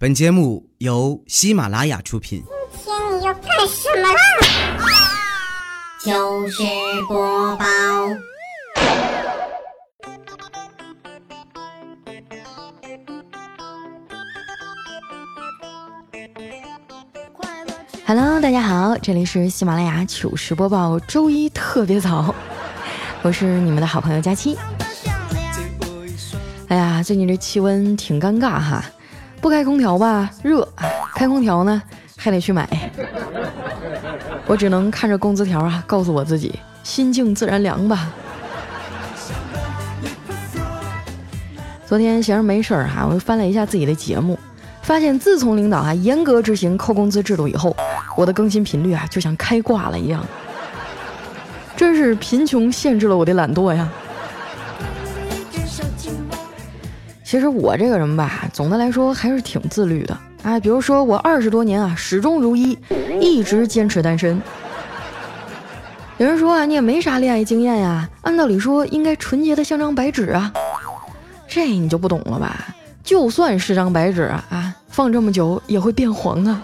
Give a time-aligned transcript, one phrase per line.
[0.00, 2.44] 本节目由喜马拉雅出品。
[2.84, 4.20] 今天你要干什么啦？
[5.98, 6.62] 糗事
[7.08, 7.66] 播报。
[18.06, 22.32] Hello，大家好，这里是喜马拉雅糗事播报，周一特别早，
[23.22, 24.56] 我是你们的好朋友佳期。
[26.68, 28.84] 哎呀，最近这气温挺尴尬哈，
[29.40, 30.66] 不开空调吧热，
[31.14, 31.82] 开空调呢
[32.16, 32.68] 还得去买，
[34.46, 38.10] 我只能看着工资条啊，告诉我自己心静自然凉吧。
[41.86, 44.38] 昨天闲着没事儿哈，我就翻了一下自己的节目，
[44.82, 47.74] 发现自从领导啊严格执行扣工资制度以后，
[48.16, 50.22] 我的更新频率啊就像开挂了一样，
[51.76, 53.88] 真是贫穷限制了我的懒惰呀。
[57.28, 60.58] 其实我这个人吧，总的来说还是挺自律的啊。
[60.58, 62.78] 比如说我二十多年啊，始终如一，
[63.20, 64.40] 一直坚持单身。
[66.16, 70.50] 有人说啊，你也没啥恋爱经验呀，按道理说应该纯洁的像张白纸啊。
[71.46, 72.74] 这你就不懂了吧？
[73.04, 76.62] 就算是张白纸啊，放这么久也会变黄啊。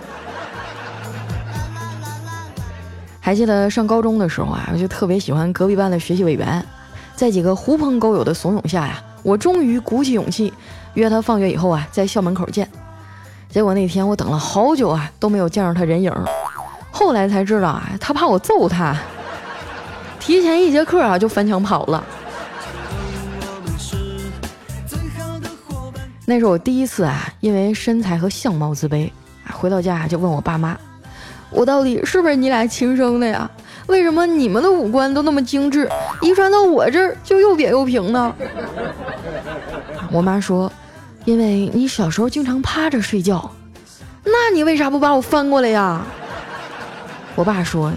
[3.20, 6.64] 还记得上高中的时候啊，我就特别喜欢隔壁班的学习委员，
[7.14, 9.02] 在几个狐朋狗友的怂恿下呀。
[9.24, 10.52] 我终于鼓起勇气
[10.92, 12.68] 约他放学以后啊，在校门口见。
[13.48, 16.12] 结果那天我等了好久啊，都没有见着他人影。
[16.92, 18.94] 后来才知道啊，他怕我揍他，
[20.20, 22.04] 提前一节课啊就翻墙跑了。
[26.26, 29.10] 那是我第一次啊，因为身材和相貌自卑，
[29.52, 30.76] 回到家就问我爸妈
[31.50, 33.50] ：“我到底是不是你俩亲生的呀？
[33.86, 35.88] 为什么你们的五官都那么精致，
[36.22, 38.34] 遗传到我这儿就又扁又平呢？”
[40.10, 40.70] 我妈说
[41.24, 43.50] ：“因为你小时候经常趴着睡觉，
[44.24, 46.02] 那你为啥不把我翻过来呀？”
[47.36, 47.92] 我爸说：“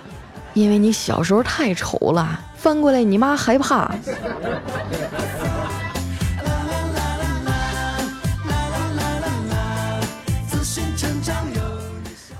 [0.54, 3.90] 因为你小时候太丑了，翻过来你妈害怕。”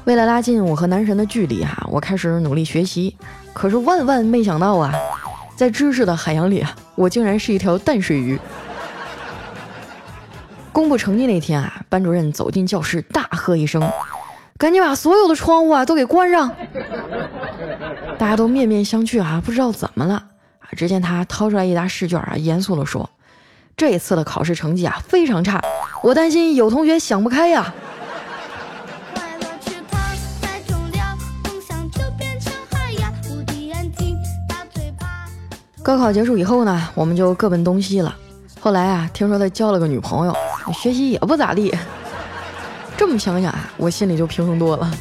[0.08, 3.14] 为了拉近我和男神的距离哈，我开始努力学习。
[3.52, 4.94] 可是万万没想到啊，
[5.58, 8.40] 在知识的海洋里啊，我竟然是一条淡水鱼。
[10.72, 13.84] 公布成绩那天啊，班主任走进教室，大喝一声
[14.58, 16.50] ：“赶紧把所有的窗户啊都给关上！”
[18.18, 20.14] 大家都面面相觑啊，不知道怎么了
[20.60, 20.70] 啊。
[20.78, 23.10] 只见他掏出来一沓试卷啊，严肃地说
[23.76, 25.62] ：“这一次的考试成绩啊非常差，
[26.02, 27.74] 我担心有同学想不开呀。”
[35.88, 38.14] 高考结束以后呢，我们就各奔东西了。
[38.60, 40.36] 后来啊，听说他交了个女朋友，
[40.74, 41.74] 学习也不咋地。
[42.98, 44.92] 这么想想啊，我心里就平衡多了。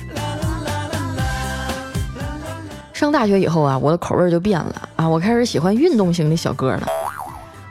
[2.92, 6.86] 上大学以后啊，我的口味就变了啊，我开始喜欢运动型的小哥了。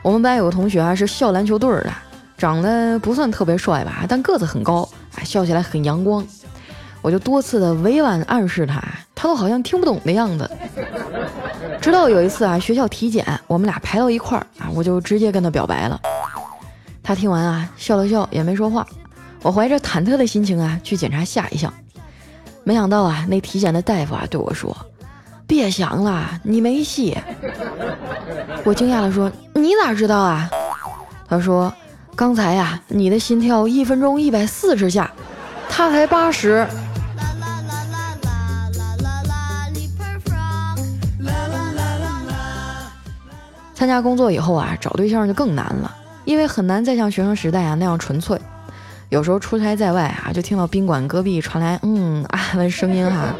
[0.02, 1.90] 我们班有个同学啊，是校篮球队的，
[2.36, 6.22] 长得不算特别帅吧，但个子很高，啊，笑起来很阳光。
[7.00, 8.82] 我就多次的委婉暗示他，
[9.14, 10.50] 他都好像听不懂的样子。
[11.86, 16.00] 直到有一次啊，学校体检，我们俩排到一块儿啊，我就直接跟他表白了。
[17.00, 18.84] 他听完啊，笑了笑，也没说话。
[19.40, 21.72] 我怀着忐忑的心情啊，去检查下一项。
[22.64, 24.76] 没想到啊，那体检的大夫啊对我说
[25.46, 27.16] ：“别想了，你没戏。”
[28.66, 30.50] 我惊讶的说：“你咋知道啊？”
[31.30, 31.72] 他说
[32.16, 35.08] ：“刚才呀，你的心跳一分钟一百四十下，
[35.68, 36.66] 他才八十。”
[43.76, 45.94] 参加工作以后啊，找对象就更难了，
[46.24, 48.40] 因为很难再像学生时代啊那样纯粹。
[49.10, 53.34] 有时候出差在外啊，就听到宾馆隔壁传来嗯啊的声音哈，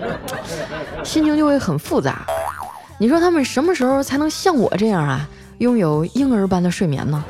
[1.02, 2.26] 心情就会很复杂。
[2.98, 5.26] 你说他们什么时候才能像我这样啊，
[5.56, 7.24] 拥有婴儿般的睡眠呢？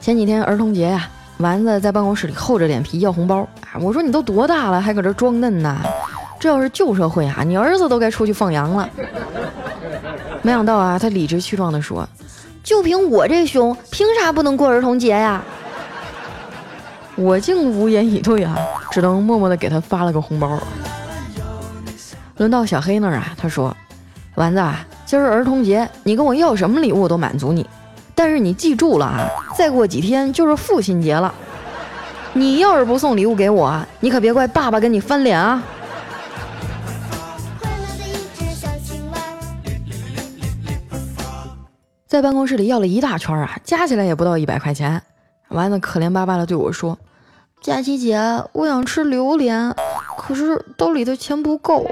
[0.00, 1.06] 前几天儿童节呀，
[1.36, 5.78] 丸子在办公室里厚着脸皮要红包啊，我说你都多大了，还搁这装嫩呢？
[6.38, 8.88] 这要是旧社会啊，你儿子都该出去放羊了。
[10.42, 12.08] 没想到啊，他理直气壮地说
[12.62, 15.42] ：“就凭我这胸，凭啥不能过儿童节呀？”
[17.16, 18.56] 我竟无言以对啊，
[18.92, 20.58] 只能默默地给他发了个红包。
[22.36, 23.76] 轮到小黑那儿啊，他说
[24.36, 24.62] ：“丸子，
[25.04, 27.68] 今儿儿童节，你跟我要什么礼物我都满足你，
[28.14, 29.26] 但是你记住了啊，
[29.56, 31.34] 再过几天就是父亲节了，
[32.32, 35.60] 你要是不送礼物给我，你可别怪爸爸跟你翻脸啊！”
[42.08, 45.02] 在办公室里要了一大圈啊，加起来也不到一百块钱。
[45.48, 46.98] 丸子可怜巴巴的对我说
[47.60, 48.18] ：“佳琪姐，
[48.52, 49.74] 我想吃榴莲，
[50.16, 51.84] 可是兜里的钱不够。”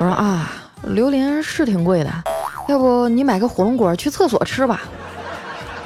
[0.00, 0.50] 说：“啊，
[0.84, 2.10] 榴莲是挺贵的，
[2.66, 4.80] 要不你买个火龙果去厕所吃吧，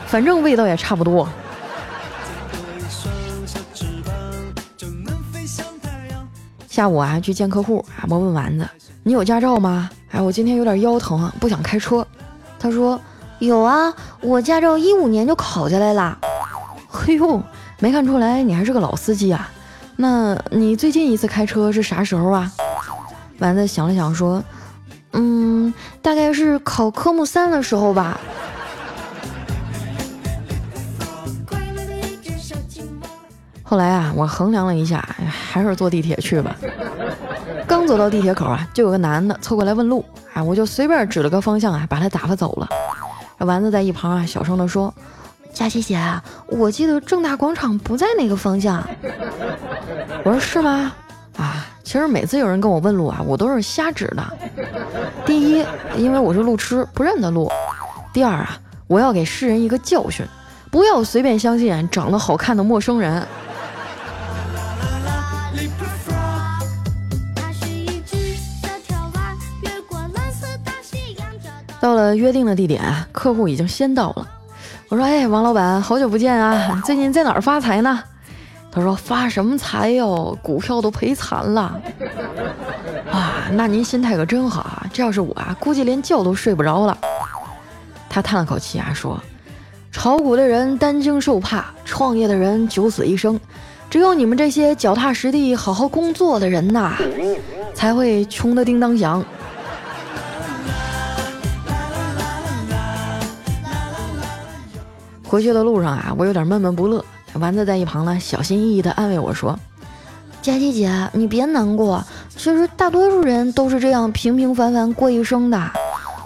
[0.07, 1.29] 反正味道也差不多。”
[6.69, 8.69] 下午啊，去见客户啊，我问丸子
[9.03, 12.07] ：“你有驾照吗？”哎，我今天有点腰疼，不想开车。
[12.59, 13.01] 他说
[13.39, 16.19] ：“有啊，我驾照一五年就考下来了。”
[16.89, 17.43] 嘿呦，
[17.79, 19.49] 没看出来你还是个老司机啊？
[19.97, 22.51] 那你最近一次开车是啥时候啊？
[23.39, 24.43] 丸子想了想说
[25.13, 25.73] ：“嗯，
[26.03, 28.21] 大概是考科目三的时候吧。”
[33.63, 36.57] 后来啊，我衡量了一下，还是坐地铁去吧。
[37.67, 40.03] 刚走到地铁口啊，就有个男的凑过来问路，
[40.43, 42.69] 我就随便指了个方向啊，把他打发走了。
[43.39, 44.93] 丸子在一旁啊，小声的说
[45.55, 46.01] ：“佳琪姐，
[46.47, 48.83] 我记得正大广场不在那个方向。”
[50.25, 50.93] 我说：“是吗？”
[51.39, 54.25] 啊，其实每次有人跟我问路啊，我都是瞎指的。
[55.25, 55.65] 第一，
[55.97, 57.49] 因为我是路痴，不认得路；
[58.13, 58.59] 第二啊，
[58.89, 60.27] 我要给世人一个教训，
[60.69, 63.25] 不要随便相信长得好看的陌生人。
[71.81, 72.83] 到了约定的地点，
[73.13, 74.29] 客户已经先到了。
[74.89, 76.83] 我说：“哎，王老板，好久不见啊！
[76.85, 78.03] 最近在哪儿发财呢？”
[78.71, 80.37] 他说：“发什么财哟？
[80.43, 81.81] 股票都赔惨了。
[83.11, 84.87] ”啊，那您心态可真好啊！
[84.93, 86.97] 这要是我啊，估计连觉都睡不着了。
[88.09, 89.21] 他叹了口气啊，说
[89.93, 93.39] ：“炒股的人担惊受怕，创业的人九死一生，
[93.89, 96.97] 只有你们这些脚踏实地、好好工作的人呐，
[97.75, 99.25] 才会穷得叮当响。”
[105.29, 107.05] 回去的路上啊，我有点闷闷不乐。
[107.35, 109.57] 丸子在一旁呢，小心翼翼地安慰我说
[110.41, 112.03] ：“佳琪姐，你别难过。
[112.31, 115.71] 其实大多数人都是这样平平凡凡过一生的。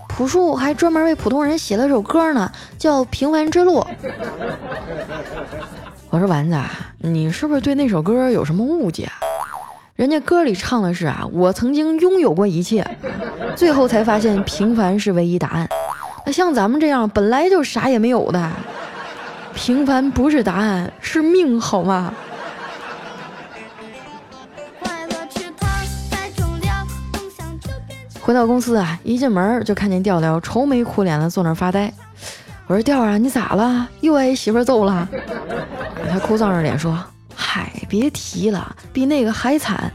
[0.06, 3.80] 朴树还专门为普通人写了首歌呢，叫《平凡之路》。”
[6.08, 6.56] 我说：“丸子，
[6.98, 9.10] 你是不是对那首歌有什么误解？
[9.96, 12.86] 人家歌里唱的是啊，我曾经拥有过一切，
[13.56, 15.68] 最后才发现平凡是唯一答案。
[16.24, 18.48] 那像咱们这样本来就啥也没有的。”
[19.54, 22.12] 平凡不是答案，是命，好吗？
[28.20, 31.92] 回到公司啊，一进门就看见调调愁眉苦脸的坐那发呆。
[32.66, 33.88] 我说：“调啊，你咋了？
[34.00, 35.08] 又挨媳妇揍了？”
[36.10, 36.98] 他哭丧着脸说
[37.34, 39.92] ：“嗨，别提了，比那个还惨。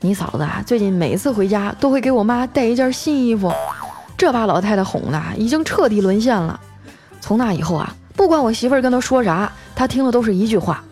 [0.00, 3.52] 你嫂子啊，最近每次回家都会给我妈带一件新衣服，
[4.16, 6.60] 这把老太太哄的已经彻底沦陷了。
[7.20, 10.82] 从那以后啊。”不管我媳妇儿跟他说啥，他听的都是一句话：“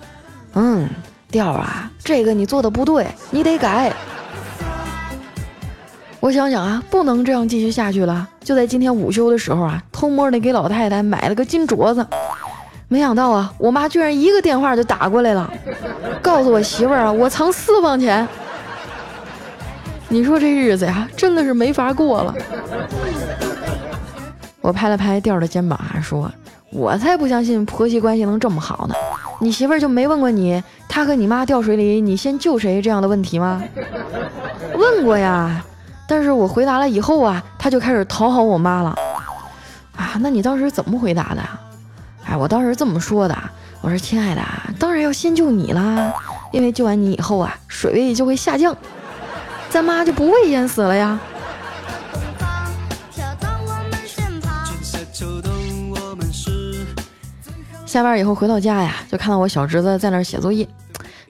[0.55, 0.89] 嗯，
[1.31, 3.93] 调啊，这个你做的不对，你得改。”
[6.21, 8.29] 我想想啊，不能这样继续下去了。
[8.45, 12.07] 就在今天午休的时候啊，偷摸的给老太太买了个金镯子。
[12.89, 15.51] 没想到啊，我妈居然一个电话就打过来了，
[16.21, 18.27] 告诉我媳妇儿啊，我藏私房钱。
[20.09, 22.35] 你说这日子呀，真的是没法过了。
[24.61, 26.31] 我拍了拍调的肩膀啊，说。
[26.73, 28.95] 我才不相信婆媳关系能这么好呢！
[29.41, 33.61] 你媳妇儿就没问过你，她和你妈掉水里，你先救谁这样的问题吗？
[34.77, 35.65] 问过呀，
[36.07, 38.97] 但是我回答了以后啊，她就开始讨好我妈了。
[39.97, 41.43] 啊，那你当时怎么回答的？
[42.25, 43.37] 哎，我当时这么说的，
[43.81, 44.43] 我说亲爱的，
[44.79, 46.13] 当然要先救你啦，
[46.53, 48.77] 因为救完你以后啊，水位就会下降，
[49.69, 51.19] 咱妈就不会淹死了呀。
[57.91, 60.65] 下班以后回到家呀，就看到我小侄子在那儿写作业。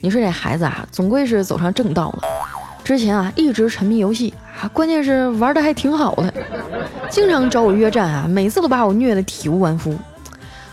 [0.01, 2.23] 你说这孩子啊，总归是走上正道了。
[2.85, 6.31] 之前啊，一直沉迷游戏啊，关键是玩的还挺好的，
[7.09, 9.99] 经常找我约战啊，每次都把我虐得体无完肤。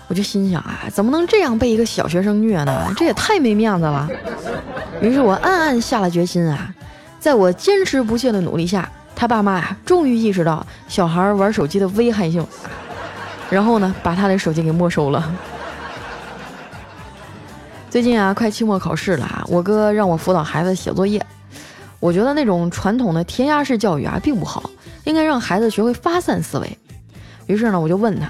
[0.10, 2.94] 我就心想啊，怎么能这样被一个小学生虐呢？
[2.98, 4.10] 这也太没面子了。
[5.00, 6.70] 于是我暗暗下了决心啊，
[7.18, 12.46] 在我坚持不懈的努力下，他爸妈呀，终于意识到小孩玩手机的危害性，
[13.50, 15.34] 然后呢，把他的手机给没收了。
[17.90, 21.26] 最近啊，快期末考试了啊，我哥让我辅导孩子写作业。
[22.00, 24.70] 我觉得那种传统的填鸭式教育啊，并不好，
[25.06, 26.78] 应该让孩子学会发散思维。
[27.48, 28.30] 于是呢，我就问他：“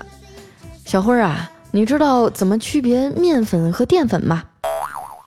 [0.85, 4.43] 小辉啊，你知道怎么区别面粉和淀粉吗？”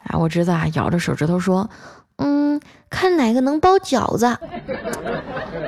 [0.09, 1.69] 啊，我侄子啊，咬着手指头说
[2.17, 2.59] ：“嗯，
[2.89, 4.35] 看哪个能包饺子。”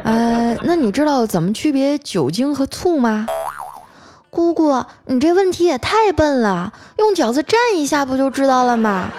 [0.04, 3.26] 呃，那你知道怎么区别酒精和醋吗？
[4.34, 9.10] 姑姑，你这问题也太笨了，用饺子蘸一下不就知道了吗？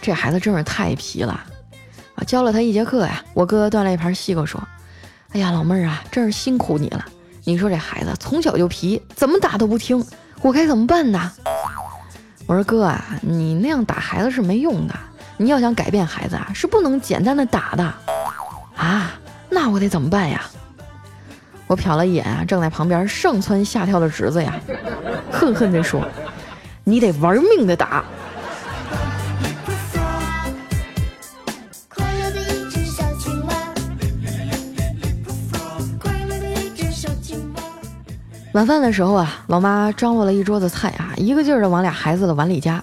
[0.00, 1.32] 这孩子真是太皮了
[2.14, 2.22] 啊！
[2.24, 4.62] 教了他一节课呀，我哥端来一盘西瓜说
[5.34, 7.04] ：“哎呀，老妹儿啊，真是辛苦你了。
[7.42, 10.06] 你说这孩子从小就皮，怎么打都不听，
[10.40, 11.32] 我该怎么办呢？”
[12.46, 14.94] 我说：“哥啊，你那样打孩子是没用的。
[15.38, 17.92] 你要想改变孩子啊，是不能简单的打的
[18.76, 19.10] 啊。
[19.50, 20.48] 那我得怎么办呀？”
[21.68, 24.58] 我瞟了一眼啊，正在旁边上蹿下跳的侄子呀，
[25.30, 26.02] 恨恨地说
[26.82, 28.02] ：“你得玩命的打。”
[38.52, 42.82] 晚饭的时候啊，老妈张罗了一桌子菜啊，一个劲儿的往俩孩子的碗里夹。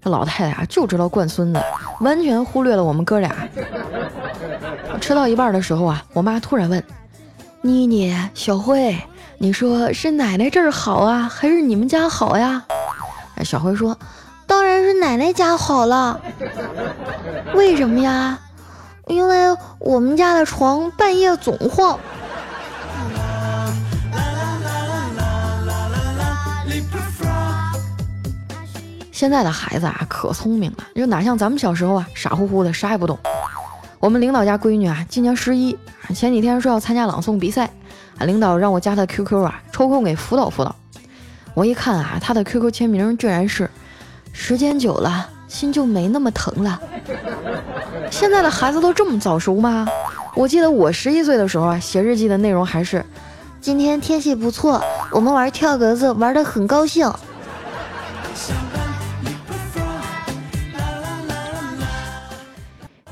[0.00, 1.60] 这老太太啊，就知道惯孙子，
[2.00, 3.34] 完全忽略了我们哥俩。
[5.00, 6.80] 吃到一半的时候啊，我妈突然问
[7.60, 8.96] ：“妮妮、小辉，
[9.38, 12.64] 你说是奶奶这儿好啊，还是你们家好呀？”
[13.44, 13.98] 小辉说
[14.46, 16.20] ：“当然是奶奶家好了。
[17.54, 18.38] 为什么呀？
[19.08, 21.98] 因为我们家的床半夜总晃。”
[29.10, 33.18] 现在的孩子啊，可聪明了，就哪像咱们小时候啊，傻乎乎的，啥也不懂。
[34.00, 35.76] 我们领导家闺女啊，今年十一，
[36.14, 37.68] 前几天说要参加朗诵比赛，
[38.16, 40.74] 啊，领导让我加她 QQ 啊，抽空给辅导辅导。
[41.52, 43.68] 我一看啊，她的 QQ 签名居然是
[44.32, 46.80] “时间久了，心就没那么疼了”。
[48.08, 49.88] 现在的孩子都这么早熟吗？
[50.36, 53.04] 我记得我十一岁的时候啊，写日记的内容还是
[53.60, 57.12] “今天天气不错，我们玩跳格子玩得很高兴”。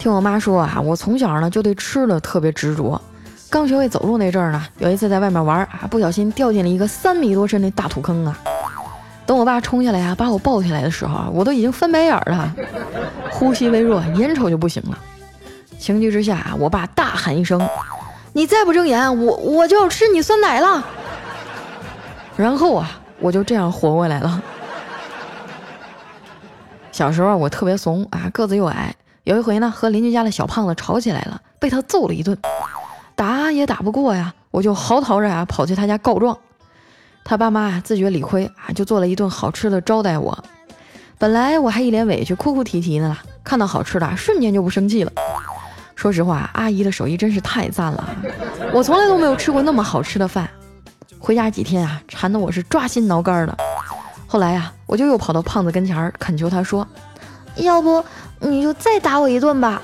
[0.07, 3.03] 听我妈说啊，我从小呢就对吃的特别执着。
[3.51, 8.39] 刚学会走路那阵儿呢，有一次在外面玩啊，不小心掉进了一个三米多深的大土坑啊。
[9.27, 12.55] 等我爸冲下来啊，把我抱起来的时候，我都已经翻白眼了，
[13.33, 14.97] 呼吸微弱，眼瞅就不行了。
[15.77, 17.61] 情急之下啊，我爸大喊一声
[18.33, 20.85] ：“你再不睁眼，我我就要吃你酸奶了。”
[22.39, 24.41] 然后啊，我就这样活过来了。
[26.93, 28.95] 小时候我特别怂啊，个子又矮。
[29.27, 32.39] 有一回呢，和邻居家的小胖子吵起来了，被他揍了一顿，
[33.17, 36.39] 打也打不过呀，我就嚎啕着啊跑去他家告状。
[37.25, 40.45] 他爸妈啊自觉理亏啊，就做了一顿好吃的招待我。
[41.19, 45.11] 本来我还一脸委屈，哭哭啼啼的，看到好吃的，瞬间就不生气了。
[45.97, 48.09] 说实话，阿姨的手艺真是太赞了，
[48.73, 50.49] 我从来都没有吃过那么好吃的饭。
[51.19, 53.59] 回家几天啊，馋得我是抓心挠肝的。
[54.29, 56.87] 后来呀，我就又跑到胖子跟前儿恳求他说
[57.57, 58.05] ：“要不……”
[58.39, 59.81] 你就再打我一顿吧。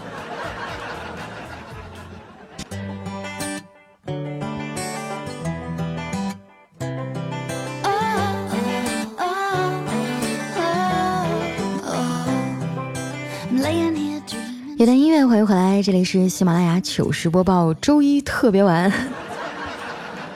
[14.77, 18.93] 一段音乐，欢迎回来，这里是喜马拉雅糗事播报，周一特别晚。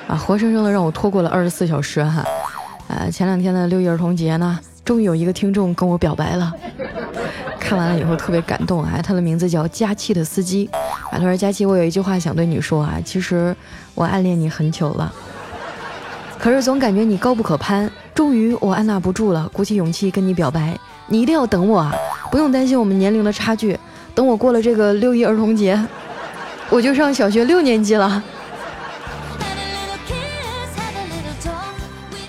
[0.07, 2.25] 啊，活生生的让我拖过了二十四小时哈。
[2.89, 6.53] 啊，前两天的六一儿童节呢，终于有一个听众跟我表白了。
[7.67, 9.01] 看完了以后特别感动啊！
[9.03, 10.71] 他的名字叫佳期的司机
[11.11, 13.55] 啊，他说：“佳期，我有一句话想对你说啊，其实
[13.97, 15.13] 我暗恋你很久了，
[16.39, 17.91] 可是总感觉你高不可攀。
[18.15, 21.93] 终于我按捺不住了，鼓起勇气跟你表白，你一定要等我啊！
[22.31, 23.77] 不用担心我们年龄的差距，
[24.15, 25.77] 等我过了这个六一儿童节，
[26.71, 28.07] 我就上小学六年级了。”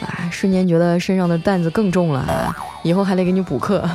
[0.02, 2.56] 啊，瞬间觉得身上的担子更重了！
[2.82, 3.88] 以后还得给你补课。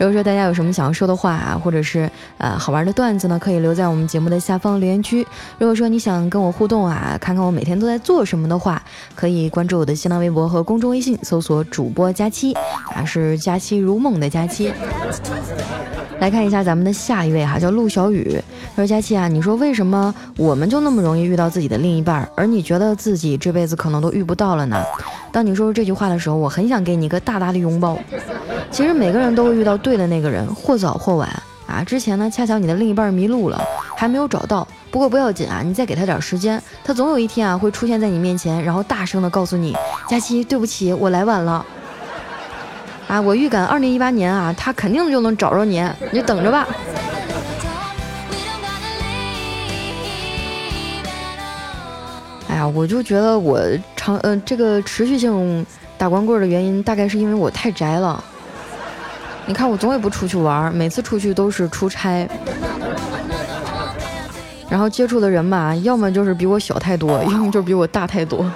[0.00, 5.20] 如果说大家有什么想要说的话啊，或者是呃好玩的段子呢，可以留在我们节目的下方留言区。
[5.58, 8.82] 如果说你想跟我互动啊，看看我每天都在做什么的话，
[9.14, 12.54] 可以关注我的新浪微博和公众微信，搜索主播佳期
[12.94, 14.72] 啊，是佳期如梦的佳期。
[16.20, 18.40] 来看一下咱们的下一位哈，叫陆小雨。
[18.76, 24.84] 他说：“佳期啊，你说为什么我们就那么容易遇到自己的另一半，而你觉得自己这辈子可能都遇不到了呢？”
[25.32, 27.98] 当你说出这句话的时候，我很想给你一个大大的拥抱。
[28.70, 31.28] 其实每个人都会遇到对的那个人，或早或晚
[31.66, 31.82] 啊。
[31.82, 33.58] 之前呢，恰巧你的另一半迷路了，
[33.96, 34.66] 还没有找到。
[34.90, 39.74] 不过不要紧啊，你再给他点时间，他总有一天啊会出现在你面前，然后大声的告诉你
[40.06, 41.64] ：“佳期，对不起，我来晚了。”
[43.10, 46.64] 啊，我预感二零一八年啊，他肯定就能找着你，你等着吧。
[52.48, 53.60] 哎呀，我就觉得我
[53.96, 55.66] 长呃这个持续性
[55.98, 58.22] 打光棍的原因，大概是因为我太宅了。
[59.44, 62.28] 你看我总也不出去玩，每次出去都是出差。
[64.68, 68.48] 然后接触的人吧，要么就是比我小太多，要么就是比我大太多。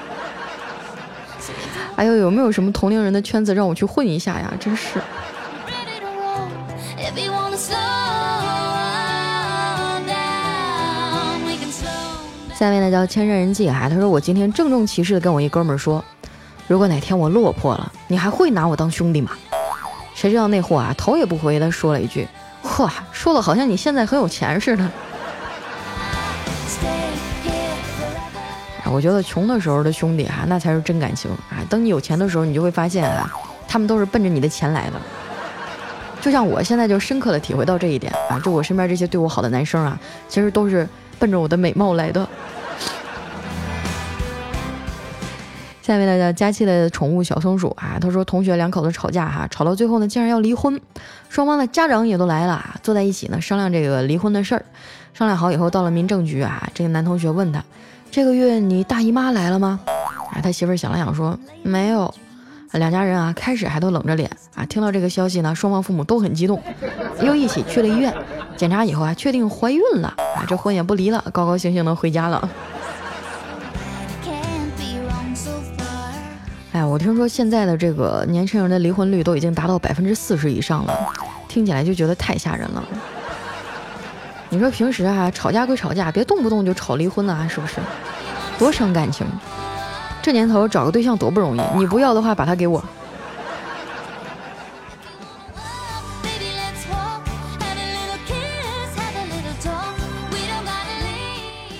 [1.97, 4.53] 哎呦，有没有什么同龄人的圈子让我去混一下呀？
[4.59, 5.01] 真是。
[12.57, 16.03] 下面呢叫千山人迹哈，他说我今天郑重其事的跟我一哥们儿说，
[16.67, 19.33] 如果哪天我落魄了，你还会拿我当兄弟吗？
[20.15, 22.27] 谁知道那货啊头也不回的说了一句，
[22.63, 24.89] 嚯，说的好像你现在很有钱似的。
[28.95, 31.59] 我觉得穷的时候的兄弟哈，那才是真感情啊。
[31.69, 33.29] 等你有钱的时候，你就会发现啊，
[33.67, 34.93] 他们都是奔着你的钱来的。
[36.21, 39.99] 就像我现在就深刻的体会到这一点啊，就我身边这些对我好的男生啊，
[40.29, 42.27] 其实都是奔着我的美貌来的。
[45.83, 50.81] 下面呢叫佳期的宠物小松鼠啊，他说同学两口子吵架哈，吵到最后呢竟然要离婚，
[51.29, 54.65] 双方的家长也都来了，坐在一起呢商量这个离婚的事儿。
[55.13, 57.63] 商量好以后到了民政局啊，这个男同学问他，
[58.15, 59.81] 这个月你大姨妈来了吗？
[60.31, 62.15] 啊，他媳妇儿想了想说没有。
[62.75, 66.63] 两家人啊开始还都冷着脸啊，听到这个消息呢，双方父母都很激动，
[67.21, 68.15] 又一起去了医院
[68.57, 72.49] 检查以后啊，确定怀孕了啊，这婚也不离了，高高兴兴的回家了。
[76.71, 80.97] 哎，我听说现在的这个年轻人的离婚率都已经达到百分之四十以上了，
[81.49, 82.85] 听起来就觉得太吓人了。
[84.55, 87.81] 你说平时啊吵架归吵架，别动不动就吵离婚啊，是不是？
[88.57, 89.27] 多伤感情。
[90.23, 92.81] 这年头找个对象多不容易，你不要的话把他给我。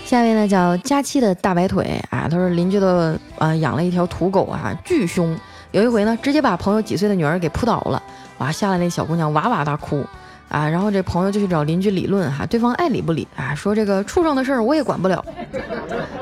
[0.05, 5.39] 下一位呢叫佳期的大白腿啊，他说邻居的啊养了一条土狗啊，巨凶。
[5.71, 8.03] 有一回呢，直接把朋友几岁的女儿给扑倒了，
[8.39, 10.05] 哇，吓得那小姑娘哇哇大哭
[10.49, 10.69] 啊。
[10.69, 15.25] 然后这朋友就去找邻居理论哈，对方爱理不理啊，说这个畜生的事儿我也管不了。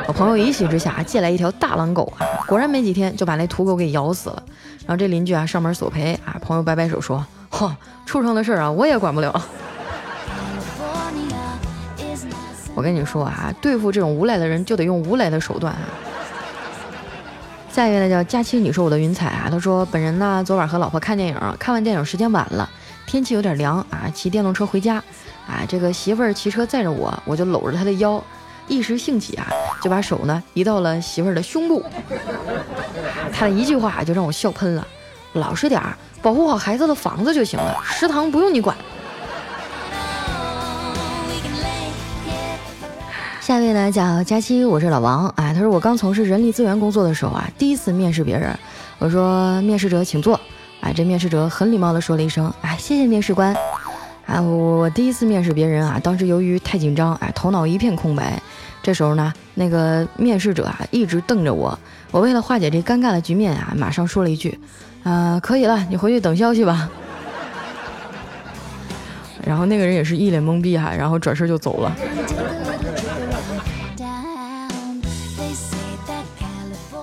[0.06, 4.42] 我朋友一气之下借来一条大狼狗啊，果然没几天就把那土狗给咬死了。
[4.86, 7.70] 然后这邻居啊上门索赔啊，朋友摆摆手说，嚯，
[8.04, 9.32] 畜生的事儿啊我也管不了。
[12.74, 15.80] 我跟你说啊，对付这种无赖的人就得用无赖的手段啊。
[17.70, 22.68] 下一位呢叫佳期，你说我的云彩啊，他说本人呢昨晚和老婆看电影，看完电影时间晚了，
[23.06, 24.96] 天气有点凉啊，骑电动车回家
[25.46, 28.22] 啊，这个媳妇儿骑车载着我，我就搂着她的腰，
[28.68, 29.46] 一时兴起啊，
[29.82, 31.84] 就把手呢移到了媳妇儿的胸部，
[33.32, 34.86] 他的一句话就让我笑喷了，
[35.34, 38.76] 老实点儿，保护好孩子的房子就行了，食堂不用你管。
[43.40, 45.52] 下一位呢叫佳期，我是老王啊。
[45.52, 48.56] 他说我刚从事人力资源工作的时候啊，第一次面试别人，
[48.98, 50.40] 我说面试者请坐
[50.92, 53.54] 这面试者很礼貌的说了一声，哎，谢谢面试官
[54.26, 54.40] 啊。
[54.40, 58.40] 我我第一次面试别人啊，当时由于太紧张，哎，头脑一片空白。
[58.82, 61.78] 这时候呢，那个面试者啊一直瞪着我，
[62.10, 64.58] 我为了化解这尴尬的局面啊，马上说了一句，
[65.04, 66.88] 啊，可以了，你回去等消息吧。
[69.44, 71.92] 然后那个人也是一脸懵逼哈，然后转身就走了。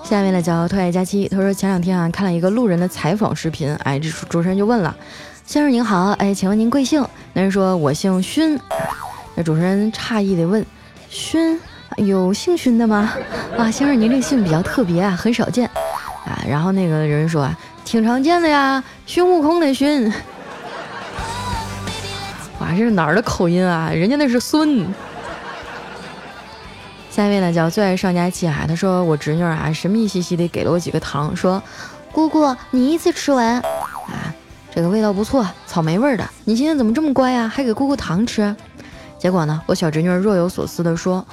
[0.09, 4.95] 下面呢叫特爱佳期，他说前两天啊看了一个路人的采访视频，哎，这主持人就问了，
[5.45, 7.05] 先生您好，哎，请问您贵姓？
[7.33, 8.59] 那人说我姓勋，
[9.35, 10.65] 那主持人诧异的问，
[11.09, 11.61] 勋
[11.97, 13.13] 有姓勋的吗？
[13.55, 15.69] 啊，先生您这个姓比较特别啊，很少见
[16.25, 16.43] 啊。
[16.49, 20.11] 然后那个人说啊挺常见的呀，孙悟空的孙。
[22.57, 23.91] 哇，这是哪儿的口音啊？
[23.93, 24.91] 人家那是孙。
[27.19, 31.61] 下一位呢叫最爱上佳期啊，他说我侄女啊神秘兮兮的给了我几个糖，说
[32.13, 34.33] 姑姑你一次吃完啊，
[34.73, 36.25] 这个味道不错，草莓味的。
[36.45, 38.55] 你今天怎么这么乖啊，还给姑姑糖吃？
[39.17, 41.25] 结果呢，我小侄女若有所思的说，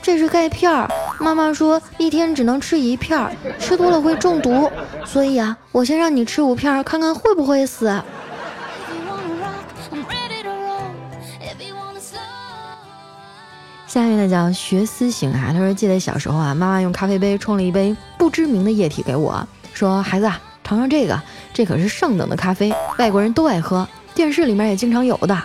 [0.00, 4.70] 这是钙片儿，妈妈说一天只能吃一片儿，吃多了会中毒，
[5.04, 8.00] 所以啊，我先让你吃五片，看看会不会死。
[13.92, 21.20] 下面呢叫学思行啊，他说记得小时候啊，妈妈用咖啡杯冲了一杯不知名的液体给我，说孩子啊，尝尝这个，
[21.52, 25.38] 这可是上等的咖啡，外国人都爱喝，电视里面也经常有的。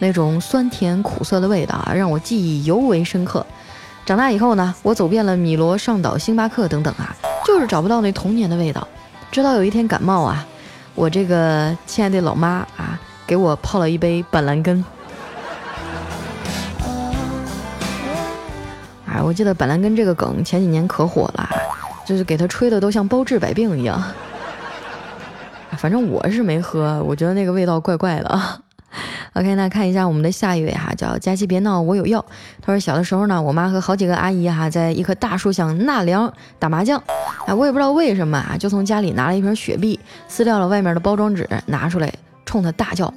[0.00, 3.46] 那种酸甜苦涩的味道啊，让我记忆尤为深刻。
[4.04, 7.14] 长大以后呢，我走遍了米罗、上岛、星巴克等等啊，
[7.46, 8.88] 就是找不到那童年的味道。
[9.30, 10.44] 直到有一天感冒啊，
[10.96, 14.84] 我这个亲爱的老妈啊，给我泡了一杯板蓝根。
[19.14, 21.48] 啊，我记得板蓝根这个梗前几年可火了，
[22.04, 24.02] 就是给他吹的都像包治百病一样。
[25.78, 28.40] 反正我是没喝，我觉得那个味道怪怪的。
[29.34, 32.24] OK，那看一下我们的下一位哈，叫佳琪别闹，我有药。
[32.60, 37.00] 他说小的时候呢，我妈和好几个阿姨哈，在一棵大树下纳凉打麻将。
[37.46, 42.12] 哎，我也不知道为什么啊，就从家里拿了一瓶雪碧，撕掉了外面的包装纸，拿出来
[42.44, 43.12] 冲他大叫：“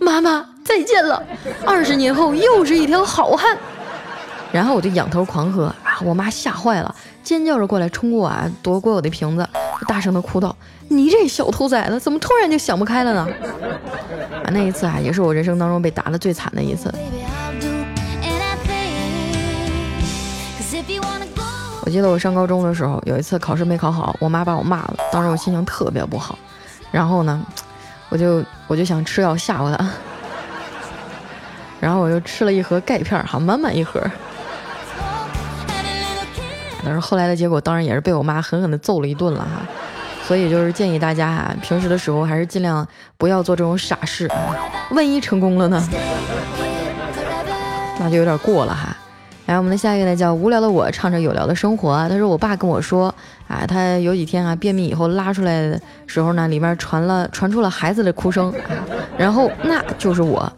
[0.00, 1.20] 妈妈再见了，
[1.64, 3.56] 二十年后又是一条好汉。”
[4.52, 9.48] 然后我就仰头狂喝啊，我妈吓坏了，尖叫着过来冲过啊，夺过我的瓶子，
[9.86, 10.54] 大声的哭道。
[10.88, 13.28] 你这小兔崽子，怎么突然就想不开了呢？
[14.42, 16.92] 啊，那一次啊，也是我人生当中被打的最惨的一次。
[21.84, 26.36] 我记得我上高中的时候，有一次考试没考好，我妈把我骂了，当时我心情特别不好。
[26.90, 27.40] 然后呢，
[28.08, 29.88] 我就我就想吃药吓唬她，
[31.80, 34.00] 然后我就吃了一盒钙片，哈，满满一盒。
[36.84, 39.66] 但是后来的结果，当然也是被我妈狠狠的揍了一顿了哈。
[40.22, 42.86] 所以就是建议大家啊，平时的时候还是尽量
[43.18, 44.54] 不要做这种傻事啊，
[44.92, 45.88] 万一成功了呢，
[47.98, 48.96] 那就有点过了哈。
[49.46, 52.08] 来，我们的下一位呢叫无聊的我，唱着有聊的生活。
[52.08, 53.12] 他说我爸跟我说，
[53.48, 58.54] 啊，他有几天啊便秘以后拉出来的时候呢，里面传了传出了孩子的哭声，
[59.18, 60.52] 然后那就是我。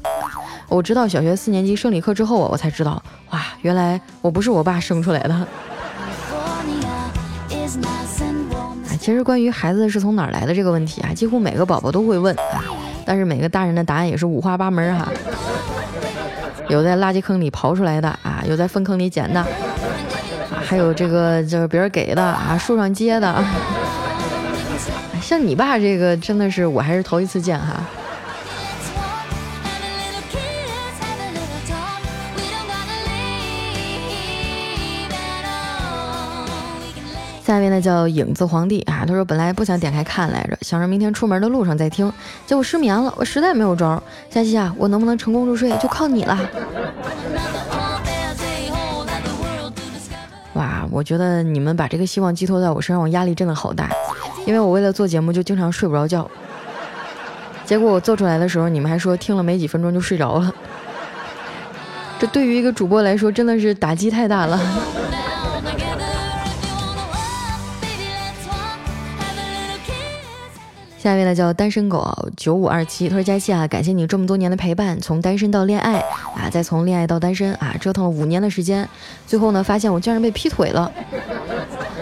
[0.69, 5.47] 我知道小学四年级生理课之后啊，我才知道，哇，原来我不是我爸生出来的。
[9.03, 12.62] 其实关于孩子是从哪儿来的这个问题啊，几乎每个宝宝都会问啊，
[13.05, 15.09] 但是每个大人的答案也是五花八门哈。
[16.69, 19.47] 有在垃圾坑里刨出来的啊，有在粪坑里捡的，啊
[20.65, 23.45] 还有这个就是别人给的啊，树上结的。
[25.21, 27.83] 像你爸这个真的是我还是头一次见哈。
[37.53, 42.11] 下面呢叫影子皇帝啊，他说本来不想点开看来着，想着明天出门的路上再听，
[42.47, 44.03] 结果失眠了，我实在没有招。
[44.31, 46.38] 佳琪啊，我能不能成功入睡就靠你了。
[50.55, 53.91] 哇，我觉得你们把这个希望寄托在我身上，我压力真的好大，
[54.47, 56.27] 因为我为了做节目就经常睡不着觉，
[57.67, 60.55] 结果我做出来的时候，你们还说听了没几分钟就睡着了，
[62.19, 64.59] 这对于一个主播来说真的是打击太大了。
[71.03, 75.99] 下一位呢叫单身狗九五二七，他说佳期啊，感谢你这么多年的陪伴，从单身到恋爱
[76.37, 78.88] 啊，再从恋爱到单身啊，折腾了五年的时间，
[79.27, 80.93] 最后呢发现我竟然被劈腿了。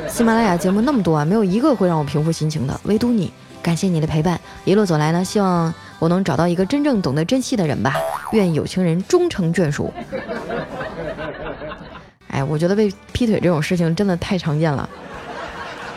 [0.06, 3.32] 喜马拉雅节目那么多啊，没有一个会让我平复心情的，唯独你，
[3.62, 7.94] 感谢你的陪伴，一路走来呢，希望我能找到一个真正懂得珍惜的人吧，
[8.32, 9.90] 愿有情人终成眷属。
[12.28, 14.86] 哎，我觉得被劈腿这种事情真的太常见了，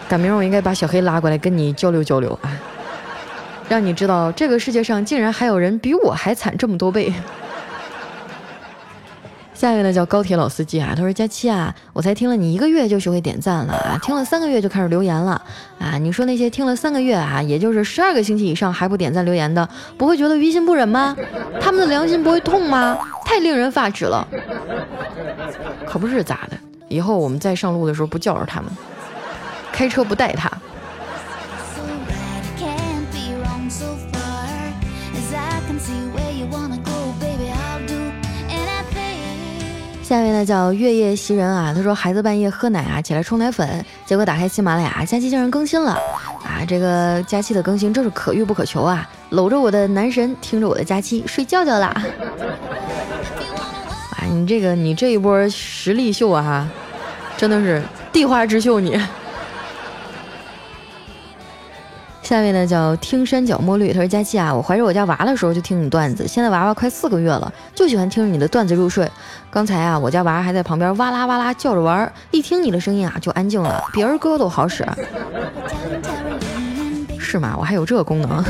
[0.08, 2.50] 赶明儿我应该把小黑拉过来跟你交流交流啊。
[3.70, 7.14] 让你知道这个世界上竟然还有人比我还惨这么多倍。
[9.54, 15.42] 下一位呢叫高铁老司机啊，他说佳期啊，我才听了你一个月就学会点赞了啊，听了三个月就开始留言了
[15.80, 21.16] 啊，你说那些听了三个月啊，也就是十二个星期以上还不点赞留言的，不会觉得于心不忍吗？
[21.62, 22.98] 他们的良心不会痛吗？
[23.24, 24.28] 太令人发指了。
[25.86, 26.58] 可不是咋的，
[26.90, 28.70] 以后我们再上路的时候不叫着他们，
[29.72, 30.52] 开车不带他。
[40.14, 45.94] 下一位呢叫月夜袭人啊，他说孩子半夜喝奶啊，起来冲奶粉，结果打开喜马拉雅，佳期竟然更新了
[46.44, 46.62] 啊！
[46.68, 49.10] 这个佳期的更新真是可遇不可求啊！
[49.32, 51.88] 搂着我的男神，听着我的佳期睡觉觉啦！
[54.12, 56.70] 啊，你这个你这一波实力秀啊，
[57.36, 58.96] 真的是地花之秀你。
[62.24, 69.08] 下面呢叫听山脚墨绿，他说佳期啊，我怀着我家娃的时候就听你段子，现在娃娃快四个月了，就喜欢听着你的段子入睡。
[69.52, 74.84] 刚才啊，我家娃还在旁边哇啦哇啦叫着玩，一听你的声音啊就安静了，比儿歌都好使。
[77.20, 77.56] 是吗？
[77.58, 78.44] 我还有这个功能？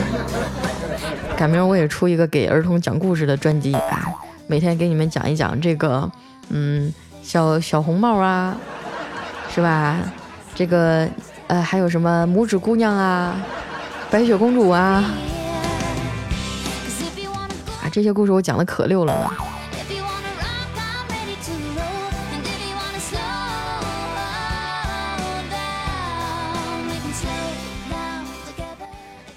[1.36, 4.08] 赶明儿我也出一个给儿童讲故事的专辑啊，
[4.48, 6.10] 每天给你们讲一讲这个，
[6.50, 8.56] 嗯，小小红帽啊，
[9.54, 9.98] 是吧？
[10.56, 11.10] 这个
[11.48, 13.36] 呃，还有什么拇指姑娘啊？
[14.14, 15.04] 白雪公主啊，
[17.82, 19.32] 啊，这些故事我讲的可溜了呢。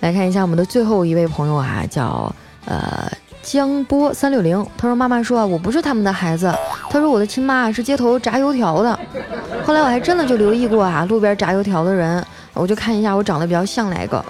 [0.00, 2.30] 来看一下我们的最后一位朋友啊，叫
[2.66, 3.10] 呃
[3.42, 4.62] 江波三六零。
[4.76, 6.54] 他说：“妈妈说啊，我不是他们的孩子。
[6.90, 9.00] 他说我的亲妈是街头炸油条的。
[9.64, 14.22] 后来我还真的就留意过啊，路边炸油条的人，我就看一下我长得比较像哪个。”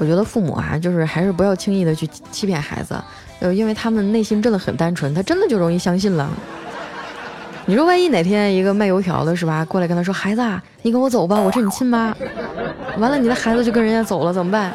[0.00, 2.98] 我觉得父母啊，就是还是不要轻易的去欺骗孩子，
[3.38, 6.26] 呃，因为他们内心真的很单纯，他真的就容易相信了。
[7.66, 12.16] 你说万一哪天一个卖油条的是吧，过来跟他说：“孩子，啊，你跟我走吧，我是你亲妈。”
[12.96, 14.72] 完了，你的孩子就跟人家走了，怎么办？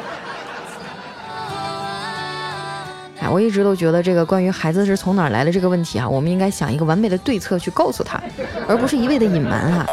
[3.20, 8.22] 哎，我一直都觉得这个关于孩子是从哪儿来的这个问题啊，我们应该想一个完美的对策去告诉他，
[8.68, 9.88] 而不是一味的隐瞒啊。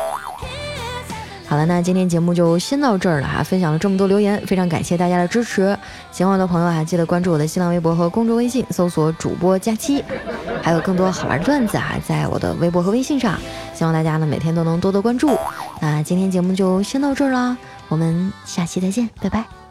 [1.52, 5.76] 好了，那今天节目就先到这儿了哈，分享了这么多留言，非常感谢大家的支持。
[6.10, 10.02] 喜欢我的朋友啊，记得关注我的新浪微博和公众微信，搜索主播佳期，
[10.64, 13.38] 还有更多好玩的段子啊，在我的微博和微信上。
[13.74, 15.36] 希望大家呢每天都能多多关注。
[15.78, 17.54] 那今天节目就先到这儿了，
[17.88, 19.61] 我们下期再见，拜拜。